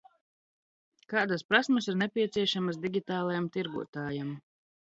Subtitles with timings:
[1.13, 4.37] Kādas prasmes ir nepieciešamas digitālajam tirgotājam?